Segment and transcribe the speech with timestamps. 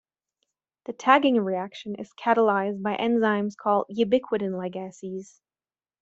[0.85, 5.41] The tagging reaction is catalyzed by enzymes called ubiquitin ligases.